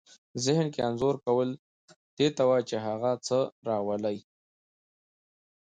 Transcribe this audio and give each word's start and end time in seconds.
ذهن 0.45 0.67
کې 0.73 0.79
انځور 0.87 1.15
کول 1.25 1.49
دې 2.17 2.27
ته 2.35 2.43
وايي 2.49 2.63
چې 2.69 2.77
هغه 2.87 3.11
څه 3.27 3.37
راولئ. 3.67 4.17